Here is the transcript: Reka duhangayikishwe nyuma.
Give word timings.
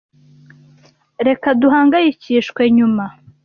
Reka 1.27 1.47
duhangayikishwe 1.61 2.61
nyuma. 2.77 3.05